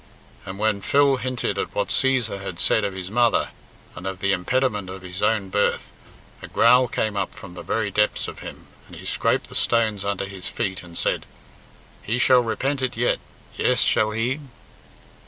[0.47, 3.49] And when Phil hinted at what Cæsar had said of his mother
[3.95, 5.91] and of the impediment of his own birth,
[6.41, 10.03] a growl came up from the very depths of him, and he scraped the stones
[10.03, 11.27] under his feet and said,
[12.01, 13.19] "He shall repent it yet;
[13.55, 14.39] yes, shall he."